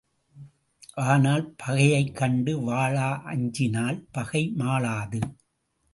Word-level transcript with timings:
ஆனால், 1.03 1.43
பகையைக் 1.57 2.15
கண்டு 2.15 2.53
வாளா 2.61 3.21
அஞ்சினால் 3.23 4.05
பகை 4.11 4.53
மாளாது. 4.57 5.19